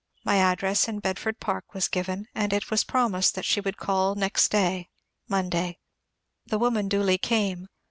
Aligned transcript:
My 0.25 0.37
address 0.37 0.87
in 0.87 0.97
Bedford 0.97 1.39
Park 1.39 1.75
was 1.75 1.87
given, 1.87 2.27
and 2.33 2.53
it 2.53 2.71
was 2.71 2.83
promised 2.83 3.35
that 3.35 3.45
she 3.45 3.61
woald 3.61 3.75
call 3.77 4.15
next 4.15 4.47
day 4.47 4.89
(Monday). 5.29 5.77
The 6.47 6.57
woman 6.57 6.87
duly 6.89 7.19
oame. 7.19 7.67